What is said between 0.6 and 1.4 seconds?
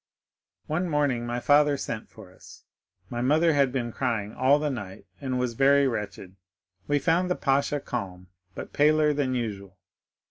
"One morning my